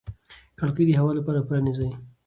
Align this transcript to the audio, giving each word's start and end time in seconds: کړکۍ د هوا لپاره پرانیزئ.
کړکۍ 0.59 0.83
د 0.87 0.91
هوا 0.99 1.11
لپاره 1.19 1.45
پرانیزئ. 1.47 1.89